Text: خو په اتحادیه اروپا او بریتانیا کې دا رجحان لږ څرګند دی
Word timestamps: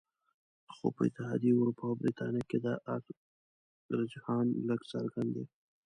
خو 0.75 0.85
په 0.95 1.01
اتحادیه 1.09 1.57
اروپا 1.57 1.83
او 1.89 1.99
بریتانیا 2.01 2.43
کې 2.49 2.57
دا 2.65 2.73
رجحان 3.99 4.45
لږ 4.69 4.81
څرګند 4.91 5.29
دی 5.35 5.45